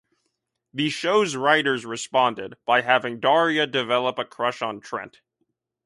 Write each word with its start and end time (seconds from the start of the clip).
The 0.73 0.89
show's 0.89 1.35
writers 1.35 1.85
responded 1.85 2.55
by 2.65 2.81
having 2.81 3.19
Daria 3.19 3.67
develop 3.67 4.17
a 4.17 4.25
crush 4.25 4.63
on 4.63 4.79
Trent. 4.79 5.21